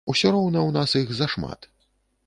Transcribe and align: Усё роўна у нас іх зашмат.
Усё 0.11 0.29
роўна 0.35 0.63
у 0.69 0.71
нас 0.79 0.97
іх 1.03 1.13
зашмат. 1.21 1.73